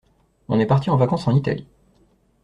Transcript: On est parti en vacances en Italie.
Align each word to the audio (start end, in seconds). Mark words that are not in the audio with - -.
On 0.47 0.59
est 0.59 0.65
parti 0.65 0.89
en 0.89 0.97
vacances 0.97 1.27
en 1.27 1.35
Italie. 1.35 1.67